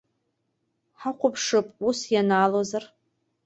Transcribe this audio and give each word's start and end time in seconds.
Ҳахәаԥшып 0.99 1.67
ус 1.87 1.99
ианаалозар. 2.13 2.83